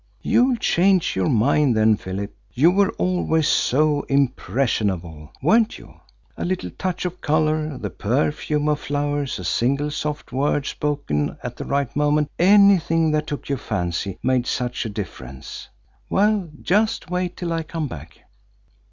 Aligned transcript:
"You'll 0.23 0.55
change 0.55 1.15
your 1.15 1.29
mind 1.29 1.77
then, 1.77 1.95
Philip. 1.95 2.35
You 2.55 2.71
were 2.71 2.89
always 2.93 3.47
so 3.47 4.01
impressionable, 4.09 5.31
weren't 5.43 5.77
you? 5.77 5.93
A 6.35 6.43
little 6.43 6.71
touch 6.71 7.05
of 7.05 7.21
colour, 7.21 7.77
the 7.77 7.91
perfume 7.91 8.67
of 8.67 8.79
flowers, 8.79 9.37
a 9.37 9.43
single 9.43 9.91
soft 9.91 10.31
word 10.31 10.65
spoken 10.65 11.37
at 11.43 11.55
the 11.57 11.65
right 11.65 11.95
moment 11.95 12.31
anything 12.39 13.11
that 13.11 13.27
took 13.27 13.47
your 13.47 13.59
fancy 13.59 14.17
made 14.23 14.47
such 14.47 14.87
a 14.87 14.89
difference. 14.89 15.69
Well 16.09 16.49
just 16.63 17.11
wait 17.11 17.37
till 17.37 17.53
I 17.53 17.61
come 17.61 17.87
back!" 17.87 18.21